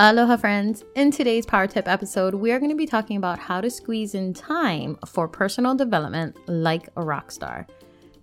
Aloha, 0.00 0.36
friends. 0.36 0.84
In 0.94 1.10
today's 1.10 1.44
Power 1.44 1.66
Tip 1.66 1.88
episode, 1.88 2.32
we 2.32 2.52
are 2.52 2.60
going 2.60 2.70
to 2.70 2.76
be 2.76 2.86
talking 2.86 3.16
about 3.16 3.40
how 3.40 3.60
to 3.60 3.68
squeeze 3.68 4.14
in 4.14 4.32
time 4.32 4.96
for 5.04 5.26
personal 5.26 5.74
development 5.74 6.36
like 6.46 6.88
a 6.94 7.02
rock 7.02 7.32
star. 7.32 7.66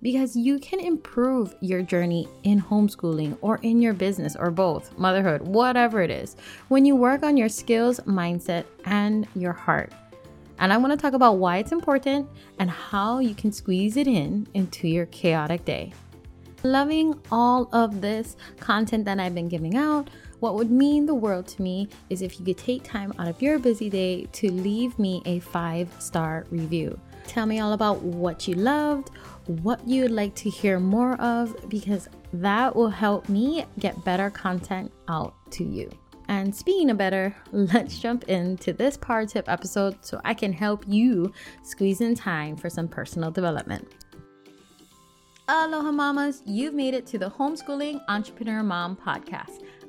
Because 0.02 0.38
you 0.38 0.58
can 0.60 0.80
improve 0.80 1.54
your 1.60 1.82
journey 1.82 2.30
in 2.44 2.62
homeschooling 2.62 3.38
or 3.42 3.58
in 3.58 3.82
your 3.82 3.92
business 3.94 4.38
or 4.38 4.52
both, 4.52 4.98
motherhood, 4.98 5.42
whatever 5.42 6.02
it 6.02 6.10
is, 6.10 6.38
when 6.70 6.86
you 6.86 6.96
work 6.96 7.24
on 7.24 7.36
your 7.36 7.50
skills, 7.50 8.00
mindset, 8.08 8.64
and 8.86 9.28
your 9.36 9.52
heart. 9.52 9.92
And 10.60 10.72
I 10.72 10.78
want 10.78 10.94
to 10.94 10.98
talk 10.98 11.12
about 11.12 11.40
why 11.40 11.58
it's 11.58 11.74
important 11.74 12.30
and 12.58 12.72
how 12.72 13.20
you 13.20 13.36
can 13.36 13.52
squeeze 13.52 13.98
it 13.98 14.08
in 14.08 14.48
into 14.54 14.88
your 14.88 15.08
chaotic 15.08 15.66
day. 15.66 15.92
Loving 16.64 17.20
all 17.32 17.68
of 17.74 18.00
this 18.00 18.38
content 18.62 19.04
that 19.06 19.20
I've 19.20 19.36
been 19.36 19.50
giving 19.50 19.76
out 19.76 20.10
what 20.46 20.54
would 20.54 20.70
mean 20.70 21.08
the 21.08 21.16
world 21.16 21.48
to 21.48 21.60
me 21.64 21.90
is 22.12 22.22
if 22.22 22.40
you 22.40 22.46
could 22.46 22.60
take 22.60 22.84
time 22.84 23.12
out 23.18 23.28
of 23.28 23.42
your 23.42 23.58
busy 23.58 23.90
day 23.90 24.28
to 24.32 24.52
leave 24.52 25.00
me 25.00 25.24
a 25.26 25.40
five 25.40 25.90
star 25.98 26.46
review. 26.52 27.00
Tell 27.26 27.48
me 27.48 27.62
all 27.62 27.74
about 27.74 28.04
what 28.04 28.48
you 28.48 28.54
loved, 28.54 29.10
what 29.48 29.88
you'd 29.88 30.12
like 30.12 30.36
to 30.36 30.50
hear 30.52 30.80
more 30.80 31.20
of, 31.20 31.56
because 31.68 32.08
that 32.32 32.76
will 32.76 32.92
help 32.92 33.28
me 33.28 33.66
get 33.80 34.06
better 34.06 34.30
content 34.30 34.92
out 35.08 35.34
to 35.50 35.64
you. 35.64 35.90
And 36.28 36.56
speaking 36.56 36.92
of 36.92 36.98
better, 37.00 37.36
let's 37.52 37.98
jump 37.98 38.26
into 38.26 38.72
this 38.72 38.98
power 38.98 39.26
tip 39.26 39.50
episode 39.50 40.06
so 40.06 40.22
I 40.24 40.36
can 40.36 40.54
help 40.54 40.84
you 40.88 41.34
squeeze 41.64 42.02
in 42.02 42.14
time 42.14 42.56
for 42.56 42.70
some 42.70 42.88
personal 42.88 43.32
development. 43.32 43.88
Aloha 45.48 45.92
mamas, 45.92 46.44
you've 46.46 46.76
made 46.76 46.94
it 46.94 47.08
to 47.08 47.18
the 47.18 47.32
Homeschooling 47.32 48.02
Entrepreneur 48.08 48.62
Mom 48.62 48.96
podcast. 48.96 49.65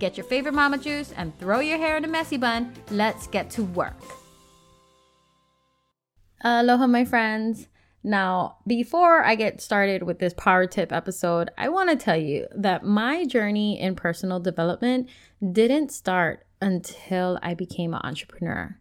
Get 0.00 0.16
your 0.16 0.24
favorite 0.24 0.54
mama 0.54 0.78
juice 0.78 1.12
and 1.14 1.38
throw 1.38 1.60
your 1.60 1.76
hair 1.76 1.98
in 1.98 2.06
a 2.06 2.08
messy 2.08 2.38
bun. 2.38 2.72
Let's 2.90 3.26
get 3.26 3.50
to 3.50 3.64
work. 3.64 4.00
Aloha, 6.42 6.86
my 6.86 7.04
friends. 7.04 7.68
Now, 8.02 8.56
before 8.66 9.22
I 9.22 9.34
get 9.34 9.60
started 9.60 10.02
with 10.02 10.18
this 10.18 10.32
power 10.32 10.66
tip 10.66 10.90
episode, 10.90 11.50
I 11.58 11.68
want 11.68 11.90
to 11.90 11.96
tell 11.96 12.16
you 12.16 12.46
that 12.56 12.82
my 12.82 13.26
journey 13.26 13.78
in 13.78 13.94
personal 13.94 14.40
development 14.40 15.10
didn't 15.52 15.92
start 15.92 16.46
until 16.62 17.38
I 17.42 17.52
became 17.52 17.92
an 17.92 18.00
entrepreneur 18.02 18.78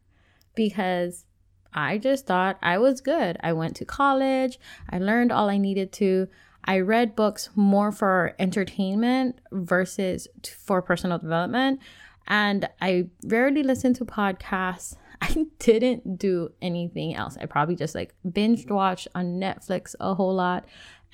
because 0.55 1.25
I 1.73 1.97
just 1.97 2.27
thought 2.27 2.57
I 2.63 2.77
was 2.77 3.01
good. 3.01 3.37
I 3.43 3.51
went 3.51 3.75
to 3.75 3.85
college, 3.85 4.57
I 4.89 4.99
learned 4.99 5.33
all 5.33 5.49
I 5.49 5.57
needed 5.57 5.91
to. 5.93 6.29
I 6.63 6.79
read 6.79 7.15
books 7.15 7.49
more 7.55 7.91
for 7.91 8.35
entertainment 8.39 9.39
versus 9.51 10.27
for 10.65 10.81
personal 10.81 11.17
development. 11.17 11.79
And 12.27 12.69
I 12.81 13.09
rarely 13.25 13.63
listened 13.63 13.95
to 13.97 14.05
podcasts. 14.05 14.95
I 15.21 15.47
didn't 15.57 16.17
do 16.17 16.51
anything 16.61 17.15
else. 17.15 17.37
I 17.41 17.45
probably 17.45 17.75
just 17.75 17.95
like 17.95 18.13
binge 18.31 18.67
watched 18.69 19.07
on 19.15 19.39
Netflix 19.39 19.95
a 19.99 20.13
whole 20.13 20.33
lot 20.33 20.65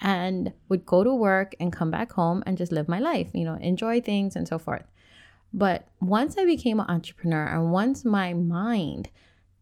and 0.01 0.53
would 0.69 0.85
go 0.85 1.03
to 1.03 1.13
work 1.13 1.55
and 1.59 1.71
come 1.71 1.89
back 1.89 2.11
home 2.11 2.43
and 2.45 2.57
just 2.57 2.71
live 2.71 2.87
my 2.87 2.99
life, 2.99 3.29
you 3.33 3.45
know, 3.45 3.55
enjoy 3.55 4.01
things 4.01 4.35
and 4.35 4.47
so 4.47 4.59
forth. 4.59 4.83
But 5.53 5.87
once 6.01 6.37
I 6.37 6.45
became 6.45 6.79
an 6.79 6.89
entrepreneur 6.89 7.45
and 7.45 7.71
once 7.71 8.03
my 8.03 8.33
mind 8.33 9.09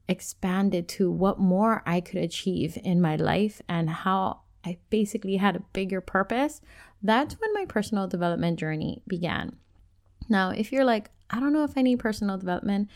expanded 0.07 0.87
to 0.87 1.11
what 1.11 1.39
more 1.39 1.83
I 1.85 2.01
could 2.01 2.17
achieve 2.17 2.77
in 2.83 2.99
my 2.99 3.15
life 3.15 3.61
and 3.69 3.89
how 3.89 4.41
I 4.65 4.77
basically 4.89 5.37
had 5.37 5.55
a 5.55 5.63
bigger 5.73 6.01
purpose, 6.01 6.61
that's 7.01 7.35
when 7.39 7.53
my 7.53 7.65
personal 7.65 8.07
development 8.07 8.59
journey 8.59 9.01
began. 9.07 9.57
Now, 10.29 10.51
if 10.51 10.71
you're 10.71 10.85
like, 10.85 11.09
I 11.29 11.39
don't 11.39 11.53
know 11.53 11.63
if 11.63 11.77
I 11.77 11.81
need 11.81 11.99
personal 11.99 12.37
development, 12.37 12.89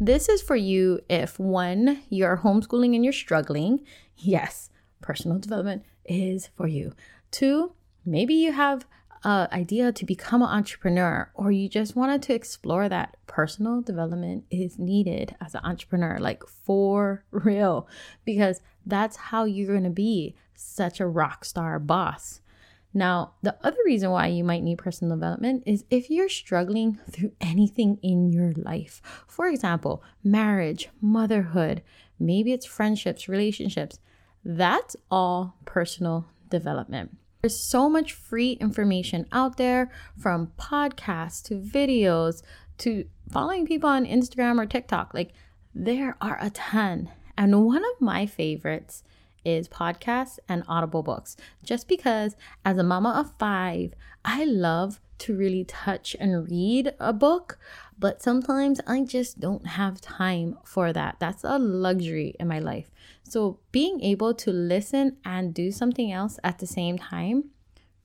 this 0.00 0.28
is 0.28 0.42
for 0.42 0.56
you 0.56 1.00
if 1.08 1.38
one, 1.38 2.02
you're 2.08 2.38
homeschooling 2.38 2.94
and 2.94 3.04
you're 3.04 3.12
struggling. 3.12 3.80
Yes, 4.16 4.70
personal 5.00 5.38
development 5.38 5.84
is 6.04 6.50
for 6.56 6.66
you. 6.66 6.92
Two, 7.30 7.72
maybe 8.04 8.34
you 8.34 8.52
have 8.52 8.86
an 9.24 9.48
idea 9.52 9.92
to 9.92 10.04
become 10.04 10.42
an 10.42 10.48
entrepreneur 10.48 11.30
or 11.34 11.50
you 11.50 11.68
just 11.68 11.96
wanted 11.96 12.22
to 12.22 12.34
explore 12.34 12.88
that 12.88 13.16
personal 13.26 13.80
development 13.80 14.44
is 14.50 14.78
needed 14.78 15.34
as 15.40 15.54
an 15.54 15.62
entrepreneur, 15.64 16.18
like 16.18 16.44
for 16.46 17.24
real, 17.30 17.88
because 18.24 18.60
that's 18.84 19.16
how 19.16 19.44
you're 19.44 19.72
going 19.72 19.84
to 19.84 19.90
be 19.90 20.34
such 20.54 21.00
a 21.00 21.06
rock 21.06 21.44
star 21.44 21.78
boss. 21.78 22.40
Now, 22.96 23.32
the 23.42 23.56
other 23.64 23.78
reason 23.84 24.10
why 24.10 24.28
you 24.28 24.44
might 24.44 24.62
need 24.62 24.78
personal 24.78 25.16
development 25.16 25.64
is 25.66 25.84
if 25.90 26.10
you're 26.10 26.28
struggling 26.28 27.00
through 27.10 27.32
anything 27.40 27.98
in 28.02 28.30
your 28.30 28.52
life. 28.52 29.02
For 29.26 29.48
example, 29.48 30.04
marriage, 30.22 30.90
motherhood, 31.00 31.82
maybe 32.20 32.52
it's 32.52 32.66
friendships, 32.66 33.28
relationships. 33.28 33.98
That's 34.44 34.94
all 35.10 35.56
personal 35.64 36.26
development. 36.50 37.16
There's 37.44 37.60
so 37.60 37.90
much 37.90 38.14
free 38.14 38.52
information 38.52 39.26
out 39.30 39.58
there 39.58 39.90
from 40.16 40.52
podcasts 40.58 41.42
to 41.42 41.56
videos 41.56 42.42
to 42.78 43.04
following 43.30 43.66
people 43.66 43.90
on 43.90 44.06
Instagram 44.06 44.58
or 44.58 44.64
TikTok. 44.64 45.12
Like, 45.12 45.34
there 45.74 46.16
are 46.22 46.38
a 46.40 46.48
ton. 46.48 47.10
And 47.36 47.66
one 47.66 47.84
of 47.84 48.00
my 48.00 48.24
favorites 48.24 49.02
is 49.44 49.68
podcasts 49.68 50.38
and 50.48 50.64
audible 50.68 51.02
books. 51.02 51.36
Just 51.62 51.86
because 51.86 52.34
as 52.64 52.78
a 52.78 52.82
mama 52.82 53.10
of 53.10 53.34
5, 53.38 53.92
I 54.24 54.44
love 54.46 55.02
to 55.18 55.36
really 55.36 55.64
touch 55.64 56.16
and 56.18 56.50
read 56.50 56.94
a 56.98 57.12
book, 57.12 57.58
but 57.98 58.22
sometimes 58.22 58.80
I 58.86 59.04
just 59.04 59.38
don't 59.38 59.66
have 59.66 60.00
time 60.00 60.56
for 60.64 60.94
that. 60.94 61.16
That's 61.18 61.44
a 61.44 61.58
luxury 61.58 62.36
in 62.40 62.48
my 62.48 62.58
life. 62.58 62.90
So, 63.24 63.58
being 63.72 64.00
able 64.02 64.34
to 64.34 64.50
listen 64.52 65.16
and 65.24 65.54
do 65.54 65.72
something 65.72 66.12
else 66.12 66.38
at 66.44 66.58
the 66.58 66.66
same 66.66 66.98
time 66.98 67.50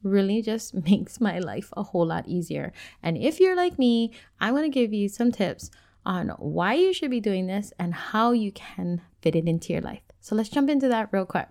really 0.02 0.41
just 0.41 0.74
makes 0.90 1.19
my 1.19 1.40
life 1.40 1.69
a 1.75 1.84
whole 1.84 2.07
lot 2.07 2.28
easier. 2.28 2.72
And 3.03 3.18
if 3.18 3.40
you're 3.40 3.56
like 3.56 3.78
me, 3.78 4.13
I'm 4.40 4.53
going 4.53 4.69
to 4.69 4.74
give 4.74 4.94
you 4.94 5.09
some 5.09 5.31
tips 5.31 5.69
on 6.06 6.30
why 6.40 6.74
you 6.74 6.94
should 6.94 7.12
be 7.12 7.19
doing 7.19 7.47
this 7.47 7.74
and 7.78 7.94
how 7.94 8.31
you 8.31 8.52
can 8.52 9.02
fit 9.22 9.35
it 9.35 9.47
into 9.47 9.74
your 9.74 9.81
life. 9.81 10.02
So 10.22 10.35
let's 10.35 10.50
jump 10.50 10.69
into 10.69 10.88
that 10.88 11.09
real 11.12 11.25
quick. 11.25 11.50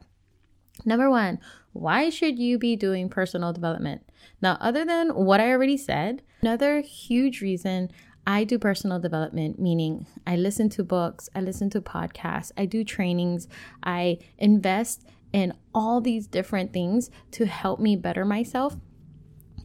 Number 0.85 1.11
one, 1.11 1.39
why 1.73 2.11
should 2.11 2.39
you 2.39 2.59
be 2.59 2.77
doing 2.77 3.09
personal 3.09 3.53
development? 3.53 4.03
Now, 4.41 4.57
other 4.61 4.85
than 4.85 5.11
what 5.11 5.41
I 5.41 5.51
already 5.51 5.77
said, 5.77 6.23
another 6.41 6.81
huge 6.81 7.41
reason 7.41 7.91
I 8.29 8.45
do 8.45 8.59
personal 8.59 9.01
development, 9.01 9.59
meaning 9.59 10.07
I 10.27 10.37
listen 10.37 10.69
to 10.71 10.85
books, 10.85 11.31
I 11.35 11.41
listen 11.41 11.71
to 11.71 11.81
podcasts, 11.81 12.53
I 12.59 12.67
do 12.67 12.85
trainings, 12.85 13.49
I 13.83 14.19
invest 14.37 15.09
in 15.33 15.55
all 15.75 16.03
these 16.03 16.27
different 16.27 16.75
things 16.75 17.11
to 17.33 17.47
help 17.47 17.81
me 17.81 17.97
better 17.97 18.27
myself, 18.27 18.77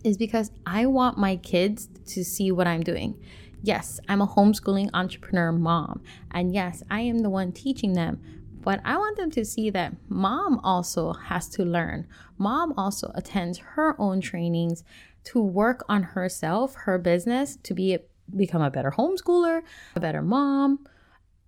is 0.06 0.16
because 0.16 0.50
I 0.66 0.85
want 0.85 1.18
my 1.18 1.35
kids 1.35 1.90
to 2.06 2.23
see 2.23 2.53
what 2.53 2.66
I'm 2.66 2.84
doing. 2.84 3.22
Yes, 3.62 4.00
I'm 4.07 4.22
a 4.22 4.28
homeschooling 4.28 4.91
entrepreneur 4.94 5.52
mom, 5.52 6.02
and 6.32 6.53
yes, 6.53 6.84
I 6.90 7.02
am 7.02 7.20
the 7.20 7.29
one 7.29 7.52
teaching 7.52 7.91
them, 7.91 8.22
but 8.61 8.79
I 8.85 8.96
want 8.96 9.17
them 9.17 9.29
to 9.32 9.43
see 9.43 9.72
that 9.72 9.93
mom 10.08 10.61
also 10.64 11.11
has 11.11 11.49
to 11.49 11.66
learn. 11.66 12.08
Mom 12.37 12.73
also 12.78 13.11
attends 13.14 13.58
her 13.58 13.99
own 13.99 14.22
trainings 14.22 14.85
to 15.26 15.41
work 15.41 15.84
on 15.90 16.03
herself, 16.03 16.76
her 16.76 16.97
business, 16.97 17.58
to 17.64 17.73
be 17.73 17.93
a, 17.93 17.99
become 18.35 18.61
a 18.61 18.72
better 18.72 18.91
homeschooler, 18.91 19.61
a 19.96 19.99
better 19.99 20.22
mom, 20.22 20.85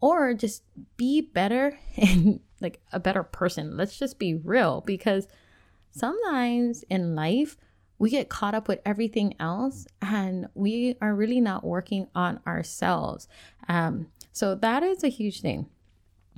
or 0.02 0.34
just 0.34 0.64
be 0.98 1.22
better 1.22 1.78
and 1.98 2.40
like 2.62 2.82
a 2.92 3.00
better 3.00 3.24
person. 3.24 3.78
Let's 3.78 3.98
just 3.98 4.20
be 4.20 4.36
real 4.36 4.82
because 4.82 5.28
sometimes 5.92 6.84
in 6.90 7.16
life 7.16 7.58
we 7.98 8.10
get 8.10 8.30
caught 8.30 8.54
up 8.54 8.68
with 8.68 8.80
everything 8.86 9.36
else 9.40 9.88
and 10.02 10.48
we 10.54 10.98
are 11.02 11.16
really 11.16 11.40
not 11.40 11.64
working 11.64 12.08
on 12.14 12.40
ourselves. 12.46 13.28
Um, 13.70 14.08
so 14.34 14.54
that 14.56 14.84
is 14.84 15.04
a 15.04 15.10
huge 15.10 15.42
thing 15.42 15.68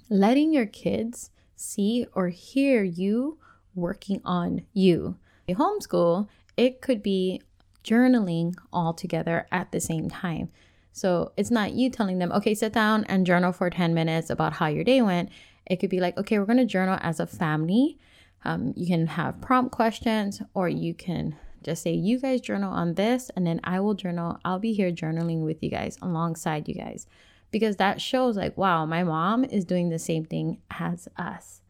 letting 0.09 0.53
your 0.53 0.65
kids 0.65 1.31
see 1.55 2.05
or 2.13 2.29
hear 2.29 2.83
you 2.83 3.37
working 3.75 4.21
on 4.23 4.61
you. 4.73 5.17
A 5.49 5.55
homeschool, 5.55 6.27
it 6.55 6.81
could 6.81 7.03
be 7.03 7.41
journaling 7.87 8.55
all 8.73 8.93
together 8.93 9.47
at 9.51 9.71
the 9.71 9.79
same 9.79 10.09
time. 10.09 10.49
So 10.91 11.31
it's 11.37 11.51
not 11.51 11.73
you 11.73 11.89
telling 11.89 12.17
them, 12.17 12.31
okay, 12.31 12.55
sit 12.55 12.73
down 12.73 13.03
and 13.05 13.25
journal 13.25 13.51
for 13.51 13.69
10 13.69 13.93
minutes 13.93 14.29
about 14.29 14.53
how 14.53 14.65
your 14.67 14.83
day 14.83 15.01
went. 15.01 15.29
It 15.65 15.75
could 15.79 15.89
be 15.89 15.99
like, 15.99 16.17
okay, 16.17 16.39
we're 16.39 16.45
going 16.45 16.57
to 16.57 16.65
journal 16.65 16.97
as 17.01 17.19
a 17.19 17.27
family. 17.27 17.99
Um, 18.43 18.73
you 18.75 18.87
can 18.87 19.05
have 19.07 19.39
prompt 19.39 19.71
questions, 19.71 20.41
or 20.53 20.69
you 20.69 20.93
can 20.93 21.35
just 21.63 21.83
say, 21.83 21.91
you 21.91 22.19
guys 22.19 22.41
journal 22.41 22.73
on 22.73 22.95
this, 22.95 23.29
and 23.35 23.45
then 23.45 23.59
I 23.63 23.79
will 23.79 23.93
journal. 23.93 24.39
I'll 24.43 24.59
be 24.59 24.73
here 24.73 24.91
journaling 24.91 25.41
with 25.41 25.61
you 25.61 25.69
guys 25.69 25.97
alongside 26.01 26.67
you 26.67 26.75
guys 26.75 27.05
because 27.51 27.75
that 27.75 28.01
shows, 28.01 28.35
like, 28.35 28.57
wow, 28.57 28.85
my 28.85 29.03
mom 29.03 29.43
is 29.43 29.65
doing 29.65 29.89
the 29.89 29.99
same 29.99 30.25
thing 30.25 30.61
as 30.71 31.07
us. 31.17 31.61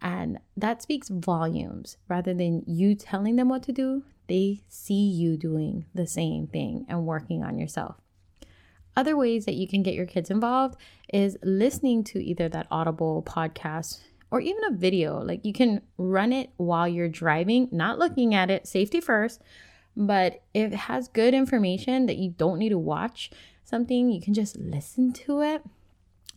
And 0.00 0.38
that 0.56 0.82
speaks 0.82 1.08
volumes 1.08 1.96
rather 2.08 2.34
than 2.34 2.64
you 2.66 2.94
telling 2.94 3.36
them 3.36 3.48
what 3.48 3.62
to 3.64 3.72
do. 3.72 4.02
They 4.28 4.62
see 4.68 5.08
you 5.08 5.36
doing 5.36 5.86
the 5.94 6.06
same 6.06 6.46
thing 6.46 6.86
and 6.88 7.06
working 7.06 7.42
on 7.42 7.58
yourself. 7.58 7.96
Other 8.96 9.16
ways 9.16 9.46
that 9.46 9.54
you 9.54 9.66
can 9.66 9.82
get 9.82 9.94
your 9.94 10.06
kids 10.06 10.30
involved 10.30 10.76
is 11.12 11.38
listening 11.42 12.04
to 12.04 12.22
either 12.22 12.48
that 12.48 12.66
Audible 12.70 13.22
podcast 13.22 14.00
or 14.30 14.40
even 14.40 14.64
a 14.64 14.76
video. 14.76 15.18
Like 15.22 15.44
you 15.44 15.52
can 15.52 15.82
run 15.96 16.32
it 16.32 16.50
while 16.56 16.88
you're 16.88 17.08
driving, 17.08 17.68
not 17.72 17.98
looking 17.98 18.34
at 18.34 18.50
it, 18.50 18.66
safety 18.66 19.00
first. 19.00 19.40
But 19.96 20.42
if 20.54 20.72
it 20.72 20.76
has 20.76 21.08
good 21.08 21.34
information 21.34 22.06
that 22.06 22.16
you 22.16 22.30
don't 22.30 22.58
need 22.58 22.70
to 22.70 22.78
watch 22.78 23.30
something, 23.64 24.10
you 24.10 24.20
can 24.20 24.34
just 24.34 24.56
listen 24.56 25.12
to 25.12 25.42
it. 25.42 25.62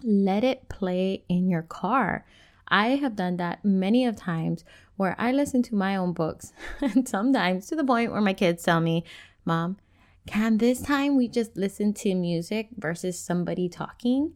Let 0.03 0.43
it 0.43 0.67
play 0.67 1.23
in 1.29 1.49
your 1.49 1.61
car. 1.61 2.25
I 2.67 2.95
have 2.95 3.15
done 3.15 3.37
that 3.37 3.63
many 3.63 4.05
of 4.05 4.15
times 4.15 4.63
where 4.97 5.15
I 5.19 5.31
listen 5.31 5.61
to 5.63 5.75
my 5.75 5.95
own 5.95 6.13
books 6.13 6.53
and 6.81 7.07
sometimes 7.07 7.67
to 7.67 7.75
the 7.75 7.83
point 7.83 8.11
where 8.11 8.21
my 8.21 8.33
kids 8.33 8.63
tell 8.63 8.79
me, 8.79 9.03
"Mom, 9.43 9.77
can 10.25 10.57
this 10.57 10.81
time 10.81 11.15
we 11.15 11.27
just 11.27 11.55
listen 11.55 11.93
to 11.93 12.15
music 12.15 12.69
versus 12.77 13.19
somebody 13.19 13.69
talking? 13.69 14.33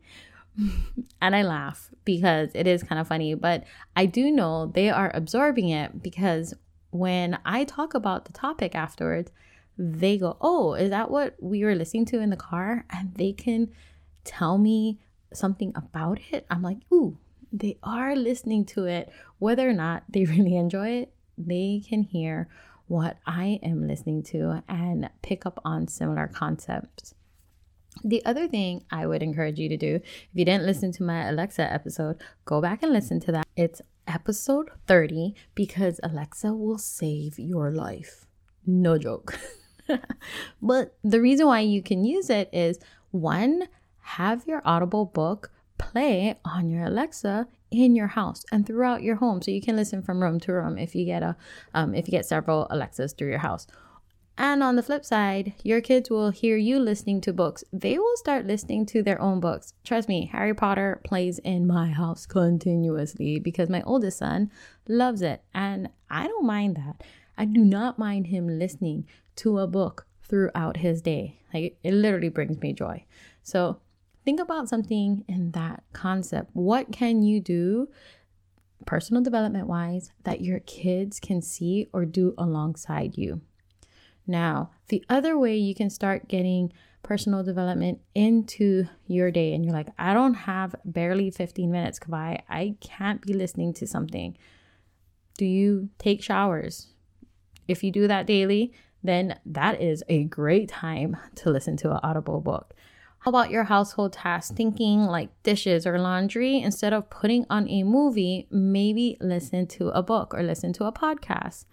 and 1.21 1.35
I 1.35 1.41
laugh 1.43 1.89
because 2.05 2.51
it 2.53 2.67
is 2.67 2.83
kind 2.83 2.99
of 2.99 3.07
funny, 3.07 3.33
but 3.33 3.63
I 3.95 4.05
do 4.05 4.31
know 4.31 4.67
they 4.67 4.89
are 4.89 5.11
absorbing 5.13 5.69
it 5.69 6.03
because 6.03 6.53
when 6.91 7.39
I 7.45 7.63
talk 7.63 7.93
about 7.93 8.25
the 8.25 8.33
topic 8.33 8.75
afterwards, 8.75 9.31
they 9.77 10.17
go, 10.17 10.37
Oh, 10.41 10.73
is 10.73 10.89
that 10.89 11.09
what 11.09 11.35
we 11.39 11.63
were 11.63 11.75
listening 11.75 12.05
to 12.05 12.19
in 12.19 12.29
the 12.29 12.35
car? 12.35 12.85
And 12.89 13.13
they 13.15 13.31
can 13.31 13.69
tell 14.23 14.57
me 14.57 14.99
something 15.33 15.71
about 15.75 16.19
it. 16.31 16.45
I'm 16.49 16.61
like, 16.61 16.79
Ooh, 16.91 17.17
they 17.51 17.78
are 17.84 18.16
listening 18.16 18.66
to 18.66 18.86
it. 18.86 19.12
Whether 19.38 19.69
or 19.69 19.74
not 19.74 20.04
they 20.10 20.25
really 20.25 20.56
enjoy 20.56 20.90
it, 20.90 21.13
they 21.38 21.81
can 21.88 22.04
hear 22.04 22.50
what 22.88 23.18
I 23.25 23.60
am 23.62 23.88
listening 23.88 24.24
to 24.24 24.63
and 24.68 25.10
pick 25.22 25.46
up 25.46 25.60
on 25.63 25.88
similar 25.88 26.28
concepts. 26.28 27.13
The 28.04 28.24
other 28.25 28.48
thing 28.48 28.84
I 28.92 29.06
would 29.06 29.22
encourage 29.22 29.60
you 29.60 29.69
to 29.69 29.78
do, 29.78 29.96
if 29.96 30.30
you 30.34 30.46
didn't 30.46 30.66
listen 30.66 30.92
to 30.94 31.04
my 31.04 31.28
Alexa 31.28 31.62
episode, 31.72 32.22
go 32.46 32.62
back 32.62 32.81
and 32.81 32.94
listen 32.94 33.19
to 33.22 33.31
that. 33.34 33.48
It's 33.56 33.81
episode 34.07 34.69
30 34.88 35.36
because 35.54 36.00
Alexa 36.01 36.54
will 36.54 36.78
save 36.78 37.38
your 37.38 37.72
life. 37.72 38.25
No 38.66 38.98
joke. 38.98 39.38
but 40.62 40.98
the 41.04 41.22
reason 41.22 41.48
why 41.48 41.60
you 41.60 41.81
can 41.81 42.04
use 42.04 42.30
it 42.30 42.50
is 42.54 42.80
one, 43.12 43.68
have 44.01 44.48
your 44.48 44.62
Audible 44.66 45.06
book 45.06 45.51
play 45.79 46.35
on 46.45 46.69
your 46.69 46.83
Alexa 46.83 47.47
in 47.71 47.95
your 47.95 48.07
house 48.07 48.45
and 48.51 48.65
throughout 48.65 49.01
your 49.01 49.15
home. 49.15 49.41
So 49.41 49.51
you 49.51 49.61
can 49.61 49.75
listen 49.75 50.03
from 50.03 50.21
room 50.21 50.39
to 50.41 50.53
room 50.53 50.77
if 50.77 50.93
you 50.93 51.05
get 51.05 51.23
a 51.23 51.35
um, 51.73 51.95
if 51.95 52.07
you 52.07 52.11
get 52.11 52.25
several 52.25 52.67
alexas 52.69 53.13
through 53.13 53.29
your 53.29 53.39
house. 53.39 53.65
And 54.37 54.63
on 54.63 54.75
the 54.75 54.83
flip 54.83 55.03
side 55.03 55.53
your 55.63 55.81
kids 55.81 56.09
will 56.09 56.29
hear 56.29 56.57
you 56.57 56.79
listening 56.79 57.21
to 57.21 57.33
books. 57.33 57.63
They 57.73 57.97
will 57.97 58.17
start 58.17 58.45
listening 58.45 58.85
to 58.87 59.03
their 59.03 59.21
own 59.21 59.39
books. 59.39 59.73
Trust 59.83 60.07
me 60.07 60.29
harry 60.31 60.53
potter 60.53 61.01
plays 61.03 61.39
in 61.39 61.67
my 61.67 61.89
house 61.89 62.25
continuously 62.25 63.39
because 63.39 63.69
my 63.69 63.81
oldest 63.83 64.19
son 64.19 64.51
loves 64.87 65.21
it. 65.21 65.43
And 65.53 65.89
i 66.09 66.27
don't 66.27 66.45
mind 66.45 66.75
that. 66.77 67.03
I 67.37 67.45
do 67.45 67.63
not 67.63 67.99
mind 67.99 68.27
him 68.27 68.59
listening 68.59 69.07
to 69.37 69.59
a 69.59 69.67
book 69.67 70.05
throughout 70.23 70.77
his 70.77 71.01
day. 71.01 71.39
Like 71.53 71.77
it 71.83 71.93
literally 71.93 72.29
brings 72.29 72.59
me 72.59 72.73
joy. 72.73 73.05
So 73.43 73.79
think 74.29 74.39
about 74.39 74.69
something 74.69 75.25
in 75.27 75.49
that 75.53 75.83
concept. 75.91 76.51
What 76.53 76.91
can 76.91 77.23
you 77.23 77.41
do, 77.41 77.87
personal 78.85 79.23
development 79.23 79.65
wise, 79.65 80.11
that 80.23 80.41
your 80.41 80.59
kids 80.59 81.19
can 81.19 81.41
see 81.41 81.87
or 81.93 82.05
do 82.05 82.35
alongside 82.37 83.17
you? 83.17 83.41
Now, 84.27 84.69
the 84.89 85.03
other 85.09 85.35
way 85.35 85.57
you 85.57 85.73
can 85.73 85.89
start 85.89 86.27
getting 86.27 86.71
personal 87.01 87.41
development 87.41 88.01
into 88.13 88.85
your 89.07 89.31
day, 89.31 89.55
and 89.55 89.65
you're 89.65 89.73
like, 89.73 89.89
I 89.97 90.13
don't 90.13 90.35
have 90.35 90.75
barely 90.85 91.31
15 91.31 91.71
minutes, 91.71 91.97
Kawai. 91.97 92.39
I 92.47 92.75
can't 92.81 93.25
be 93.25 93.33
listening 93.33 93.73
to 93.73 93.87
something. 93.87 94.37
Do 95.39 95.45
you 95.45 95.89
take 95.97 96.21
showers? 96.21 96.89
If 97.67 97.83
you 97.83 97.91
do 97.91 98.07
that 98.07 98.27
daily, 98.27 98.73
then 99.01 99.39
that 99.43 99.81
is 99.81 100.03
a 100.07 100.25
great 100.25 100.69
time 100.69 101.17
to 101.37 101.49
listen 101.49 101.77
to 101.77 101.93
an 101.93 101.99
audible 102.03 102.41
book. 102.41 102.75
How 103.19 103.30
about 103.30 103.51
your 103.51 103.66
household 103.66 104.13
tasks, 104.13 104.56
thinking 104.56 105.04
like 105.04 105.30
dishes 105.44 105.86
or 105.86 106.00
laundry? 106.00 106.62
Instead 106.62 106.94
of 106.94 107.10
putting 107.10 107.45
on 107.50 107.68
a 107.68 107.83
movie, 107.83 108.48
maybe 108.50 109.18
listen 109.19 109.68
to 109.68 109.89
a 109.89 110.01
book 110.01 110.33
or 110.33 110.42
listen 110.42 110.71
to 110.74 110.86
a 110.86 110.94
podcast. 110.94 111.66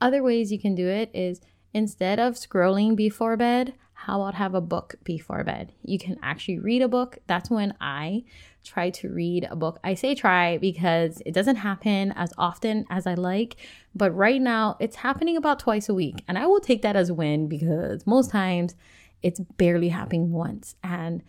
Other 0.00 0.22
ways 0.22 0.52
you 0.52 0.58
can 0.58 0.74
do 0.74 0.86
it 0.86 1.10
is 1.14 1.40
instead 1.72 2.20
of 2.20 2.34
scrolling 2.34 2.94
before 2.94 3.36
bed, 3.36 3.74
how 4.02 4.20
about 4.20 4.34
have 4.34 4.54
a 4.54 4.60
book 4.60 4.94
before 5.02 5.42
bed? 5.42 5.72
You 5.82 5.98
can 5.98 6.18
actually 6.22 6.60
read 6.60 6.82
a 6.82 6.88
book. 6.88 7.18
That's 7.26 7.50
when 7.50 7.74
I 7.80 8.24
try 8.62 8.90
to 8.90 9.08
read 9.08 9.48
a 9.50 9.56
book. 9.56 9.80
I 9.82 9.94
say 9.94 10.14
try 10.14 10.58
because 10.58 11.20
it 11.26 11.32
doesn't 11.32 11.56
happen 11.56 12.12
as 12.12 12.32
often 12.38 12.84
as 12.90 13.06
I 13.06 13.14
like, 13.14 13.56
but 13.94 14.14
right 14.14 14.40
now 14.40 14.76
it's 14.78 14.96
happening 14.96 15.36
about 15.36 15.58
twice 15.58 15.88
a 15.88 15.94
week. 15.94 16.22
And 16.28 16.38
I 16.38 16.46
will 16.46 16.60
take 16.60 16.82
that 16.82 16.94
as 16.94 17.08
a 17.08 17.14
win 17.14 17.48
because 17.48 18.06
most 18.06 18.30
times 18.30 18.76
it's 19.22 19.40
barely 19.40 19.88
happening 19.88 20.32
once. 20.32 20.76
And 20.82 21.22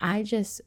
I 0.00 0.22
just 0.22 0.60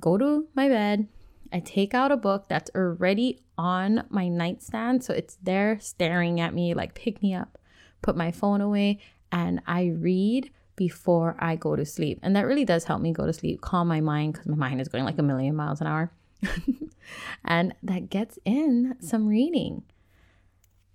go 0.00 0.18
to 0.18 0.46
my 0.54 0.68
bed. 0.68 1.08
I 1.52 1.60
take 1.60 1.94
out 1.94 2.10
a 2.10 2.16
book 2.16 2.48
that's 2.48 2.70
already 2.74 3.40
on 3.56 4.04
my 4.08 4.28
nightstand. 4.28 5.04
So 5.04 5.14
it's 5.14 5.36
there 5.42 5.78
staring 5.80 6.40
at 6.40 6.54
me, 6.54 6.74
like, 6.74 6.94
pick 6.94 7.22
me 7.22 7.34
up, 7.34 7.58
put 8.02 8.16
my 8.16 8.32
phone 8.32 8.60
away, 8.60 8.98
and 9.30 9.60
I 9.66 9.86
read 9.96 10.50
before 10.76 11.36
I 11.38 11.56
go 11.56 11.76
to 11.76 11.84
sleep. 11.84 12.18
And 12.22 12.34
that 12.34 12.46
really 12.46 12.64
does 12.64 12.84
help 12.84 13.00
me 13.00 13.12
go 13.12 13.26
to 13.26 13.32
sleep, 13.32 13.60
calm 13.60 13.86
my 13.88 14.00
mind, 14.00 14.32
because 14.32 14.46
my 14.46 14.56
mind 14.56 14.80
is 14.80 14.88
going 14.88 15.04
like 15.04 15.18
a 15.18 15.22
million 15.22 15.54
miles 15.54 15.80
an 15.80 15.86
hour. 15.86 16.10
and 17.44 17.74
that 17.82 18.10
gets 18.10 18.38
in 18.44 18.96
some 19.00 19.28
reading. 19.28 19.82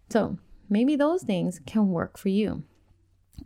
So 0.10 0.38
maybe 0.70 0.96
those 0.96 1.24
things 1.24 1.62
can 1.66 1.90
work 1.90 2.18
for 2.18 2.30
you. 2.30 2.64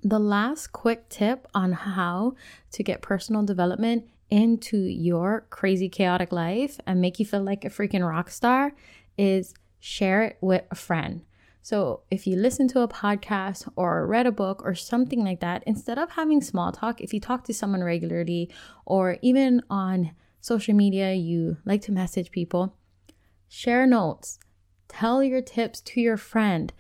The 0.02 0.20
last 0.20 0.72
quick 0.72 1.10
tip 1.10 1.48
on 1.54 1.74
how 1.74 2.36
to 2.72 2.84
get 2.84 3.02
personal 3.02 3.44
development 3.44 4.06
into 4.30 4.78
your 4.78 5.46
crazy, 5.50 5.90
chaotic 5.90 6.32
life 6.32 6.80
and 6.88 7.00
make 7.00 7.20
you 7.20 7.26
feel 7.26 7.44
like 7.44 7.64
a 7.64 7.70
freaking 7.70 8.08
rock 8.08 8.30
star 8.30 8.74
is 9.18 9.54
share 9.80 10.24
it 10.24 10.38
with 10.42 10.64
a 10.72 10.76
friend. 10.76 11.22
So, 11.62 12.02
if 12.12 12.28
you 12.28 12.36
listen 12.36 12.68
to 12.70 12.82
a 12.82 12.88
podcast 12.90 13.70
or 13.78 14.06
read 14.06 14.26
a 14.26 14.32
book 14.32 14.62
or 14.66 14.76
something 14.76 15.24
like 15.24 15.40
that, 15.40 15.64
instead 15.66 15.98
of 15.98 16.12
having 16.12 16.42
small 16.42 16.74
talk, 16.74 17.00
if 17.00 17.14
you 17.14 17.22
talk 17.22 17.46
to 17.46 17.54
someone 17.54 17.84
regularly 17.84 18.50
or 18.86 19.18
even 19.22 19.62
on 19.70 20.12
social 20.42 20.74
media, 20.74 21.14
you 21.14 21.58
like 21.64 21.82
to 21.84 21.94
message 21.94 22.32
people, 22.32 22.76
share 23.48 23.86
notes, 23.86 24.40
tell 24.90 25.24
your 25.24 25.42
tips 25.42 25.80
to 25.82 26.02
your 26.02 26.18
friend 26.18 26.74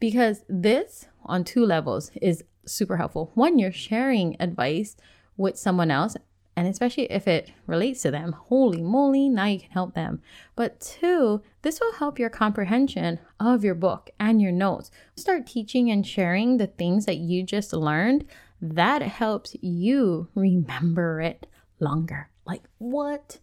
because 0.00 0.44
this 0.48 1.06
on 1.26 1.44
two 1.44 1.64
levels 1.66 2.10
is 2.20 2.42
super 2.66 2.96
helpful. 2.96 3.30
One, 3.34 3.58
you're 3.58 3.72
sharing 3.72 4.36
advice 4.40 4.96
with 5.36 5.58
someone 5.58 5.90
else, 5.90 6.16
and 6.56 6.66
especially 6.68 7.10
if 7.10 7.26
it 7.26 7.50
relates 7.66 8.02
to 8.02 8.10
them, 8.10 8.32
holy 8.32 8.82
moly, 8.82 9.28
now 9.28 9.46
you 9.46 9.60
can 9.60 9.70
help 9.70 9.94
them. 9.94 10.20
But 10.54 10.80
two, 10.80 11.42
this 11.62 11.80
will 11.80 11.94
help 11.94 12.18
your 12.18 12.30
comprehension 12.30 13.18
of 13.40 13.64
your 13.64 13.74
book 13.74 14.10
and 14.20 14.40
your 14.40 14.52
notes. 14.52 14.90
Start 15.16 15.46
teaching 15.46 15.90
and 15.90 16.06
sharing 16.06 16.58
the 16.58 16.66
things 16.66 17.06
that 17.06 17.16
you 17.16 17.42
just 17.42 17.72
learned. 17.72 18.26
That 18.60 19.02
helps 19.02 19.56
you 19.60 20.28
remember 20.34 21.20
it 21.20 21.46
longer. 21.80 22.30
Like, 22.46 22.62
what? 22.78 23.38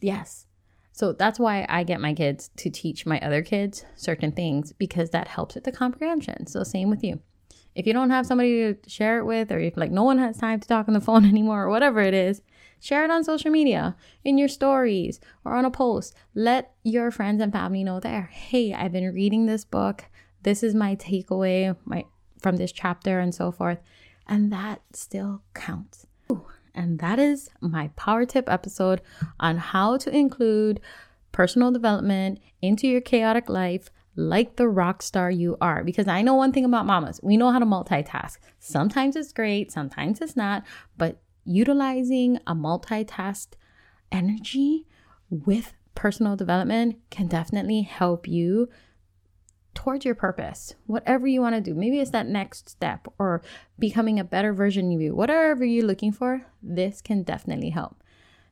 Yes. 0.00 0.46
So 0.92 1.12
that's 1.12 1.38
why 1.38 1.66
I 1.68 1.82
get 1.82 2.00
my 2.00 2.14
kids 2.14 2.50
to 2.56 2.70
teach 2.70 3.04
my 3.04 3.20
other 3.20 3.42
kids 3.42 3.84
certain 3.96 4.32
things 4.32 4.72
because 4.72 5.10
that 5.10 5.28
helps 5.28 5.54
with 5.54 5.64
the 5.64 5.72
comprehension. 5.72 6.46
So, 6.46 6.62
same 6.62 6.88
with 6.88 7.04
you 7.04 7.20
if 7.76 7.86
you 7.86 7.92
don't 7.92 8.10
have 8.10 8.26
somebody 8.26 8.74
to 8.74 8.90
share 8.90 9.18
it 9.18 9.24
with, 9.24 9.52
or 9.52 9.58
if 9.58 9.76
like 9.76 9.90
no 9.90 10.02
one 10.02 10.18
has 10.18 10.38
time 10.38 10.58
to 10.60 10.66
talk 10.66 10.88
on 10.88 10.94
the 10.94 11.00
phone 11.08 11.24
anymore, 11.24 11.64
or 11.64 11.70
whatever 11.70 12.00
it 12.00 12.14
is, 12.14 12.40
share 12.80 13.04
it 13.04 13.10
on 13.10 13.22
social 13.22 13.50
media, 13.50 13.94
in 14.24 14.38
your 14.38 14.48
stories, 14.48 15.20
or 15.44 15.54
on 15.54 15.66
a 15.66 15.70
post. 15.70 16.14
Let 16.34 16.72
your 16.82 17.10
friends 17.10 17.42
and 17.42 17.52
family 17.52 17.84
know 17.84 18.00
there. 18.00 18.30
Hey, 18.32 18.72
I've 18.72 18.92
been 18.92 19.12
reading 19.14 19.44
this 19.44 19.64
book. 19.64 20.06
This 20.42 20.62
is 20.62 20.74
my 20.74 20.96
takeaway 20.96 21.76
my 21.84 22.04
from 22.40 22.56
this 22.56 22.72
chapter 22.72 23.20
and 23.20 23.34
so 23.34 23.52
forth. 23.52 23.78
And 24.26 24.50
that 24.52 24.80
still 24.92 25.42
counts. 25.54 26.06
Ooh, 26.32 26.46
And 26.74 26.98
that 27.00 27.18
is 27.18 27.50
my 27.60 27.88
power 27.96 28.24
tip 28.24 28.48
episode 28.48 29.02
on 29.38 29.58
how 29.58 29.98
to 29.98 30.10
include 30.10 30.80
personal 31.30 31.70
development 31.70 32.38
into 32.62 32.88
your 32.88 33.00
chaotic 33.02 33.48
life 33.50 33.90
like 34.16 34.56
the 34.56 34.68
rock 34.68 35.02
star 35.02 35.30
you 35.30 35.56
are. 35.60 35.84
Because 35.84 36.08
I 36.08 36.22
know 36.22 36.34
one 36.34 36.52
thing 36.52 36.64
about 36.64 36.86
mamas 36.86 37.20
we 37.22 37.36
know 37.36 37.50
how 37.50 37.58
to 37.58 37.66
multitask. 37.66 38.38
Sometimes 38.58 39.16
it's 39.16 39.32
great, 39.32 39.70
sometimes 39.70 40.20
it's 40.20 40.36
not, 40.36 40.64
but 40.96 41.20
utilizing 41.44 42.38
a 42.46 42.54
multitask 42.54 43.48
energy 44.10 44.86
with 45.30 45.74
personal 45.94 46.36
development 46.36 46.96
can 47.10 47.26
definitely 47.26 47.82
help 47.82 48.26
you 48.28 48.68
towards 49.74 50.04
your 50.04 50.14
purpose, 50.14 50.74
whatever 50.86 51.26
you 51.26 51.40
want 51.40 51.54
to 51.54 51.60
do. 51.60 51.74
Maybe 51.74 52.00
it's 52.00 52.10
that 52.10 52.26
next 52.26 52.68
step 52.68 53.06
or 53.18 53.42
becoming 53.78 54.18
a 54.18 54.24
better 54.24 54.52
version 54.52 54.92
of 54.92 55.00
you. 55.00 55.14
Whatever 55.14 55.64
you're 55.64 55.86
looking 55.86 56.12
for, 56.12 56.46
this 56.62 57.00
can 57.00 57.22
definitely 57.22 57.70
help. 57.70 58.02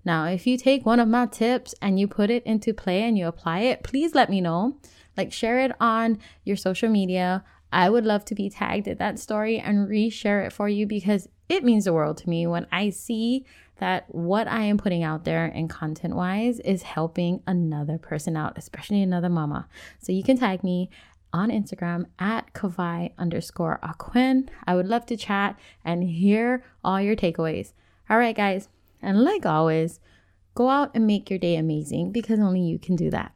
Now, 0.04 0.26
if 0.26 0.46
you 0.46 0.58
take 0.58 0.84
one 0.84 1.00
of 1.00 1.08
my 1.08 1.26
tips 1.26 1.74
and 1.80 1.98
you 1.98 2.06
put 2.06 2.30
it 2.30 2.44
into 2.44 2.74
play 2.74 3.02
and 3.02 3.16
you 3.16 3.26
apply 3.26 3.60
it, 3.60 3.82
please 3.82 4.14
let 4.14 4.28
me 4.28 4.40
know. 4.40 4.76
Like, 5.16 5.32
share 5.32 5.60
it 5.60 5.72
on 5.80 6.18
your 6.44 6.56
social 6.56 6.88
media. 6.88 7.44
I 7.72 7.90
would 7.90 8.04
love 8.04 8.24
to 8.26 8.34
be 8.34 8.50
tagged 8.50 8.86
in 8.86 8.98
that 8.98 9.18
story 9.18 9.58
and 9.58 9.88
reshare 9.88 10.46
it 10.46 10.52
for 10.52 10.68
you 10.68 10.86
because 10.86 11.28
it 11.48 11.64
means 11.64 11.84
the 11.84 11.92
world 11.92 12.18
to 12.18 12.28
me 12.28 12.46
when 12.46 12.66
I 12.70 12.90
see 12.90 13.44
that 13.78 14.06
what 14.14 14.46
I 14.46 14.62
am 14.62 14.78
putting 14.78 15.02
out 15.02 15.24
there 15.24 15.46
and 15.46 15.68
content 15.68 16.14
wise 16.14 16.60
is 16.60 16.82
helping 16.82 17.42
another 17.46 17.98
person 17.98 18.36
out, 18.36 18.56
especially 18.56 19.02
another 19.02 19.28
mama. 19.28 19.68
So 20.00 20.12
you 20.12 20.22
can 20.22 20.38
tag 20.38 20.62
me 20.62 20.90
on 21.32 21.50
Instagram 21.50 22.06
at 22.18 22.52
Kawai 22.54 23.10
underscore 23.18 23.80
Aquin. 23.82 24.48
I 24.66 24.76
would 24.76 24.86
love 24.86 25.06
to 25.06 25.16
chat 25.16 25.58
and 25.84 26.04
hear 26.04 26.64
all 26.84 27.00
your 27.00 27.16
takeaways. 27.16 27.72
All 28.08 28.18
right, 28.18 28.36
guys. 28.36 28.68
And 29.04 29.22
like 29.22 29.44
always, 29.44 30.00
go 30.54 30.70
out 30.70 30.90
and 30.94 31.06
make 31.06 31.28
your 31.28 31.38
day 31.38 31.56
amazing 31.56 32.10
because 32.10 32.40
only 32.40 32.62
you 32.62 32.78
can 32.78 32.96
do 32.96 33.10
that. 33.10 33.32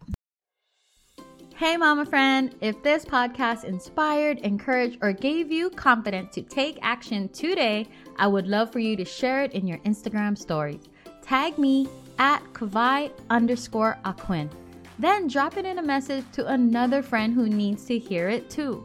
Hey, 1.54 1.76
mama 1.76 2.06
friend, 2.06 2.54
if 2.60 2.80
this 2.84 3.04
podcast 3.04 3.64
inspired, 3.64 4.38
encouraged, 4.38 4.98
or 5.02 5.12
gave 5.12 5.50
you 5.50 5.70
confidence 5.70 6.32
to 6.37 6.42
take 6.42 6.78
action 6.82 7.28
today, 7.30 7.88
I 8.16 8.28
would 8.28 8.46
love 8.46 8.70
for 8.70 8.78
you 8.78 8.96
to 8.96 9.04
share 9.04 9.42
it 9.42 9.52
in 9.52 9.66
your 9.66 9.78
Instagram 9.78 10.38
stories. 10.38 10.88
Tag 11.20 11.58
me 11.58 11.88
at 12.20 12.44
Kawai 12.52 13.10
underscore 13.28 13.98
Aquin. 14.04 14.48
Then 15.00 15.26
drop 15.26 15.56
it 15.56 15.66
in 15.66 15.78
a 15.78 15.82
message 15.82 16.25
to 16.32 16.46
another 16.46 17.02
friend 17.02 17.34
who 17.34 17.48
needs 17.48 17.84
to 17.87 17.98
hear 17.98 18.28
it 18.28 18.48
too. 18.48 18.84